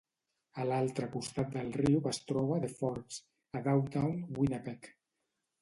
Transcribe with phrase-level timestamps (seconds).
[0.61, 3.21] A l'altre costat del riu es troba The Forks,
[3.61, 4.91] a Downtown Winnipeg.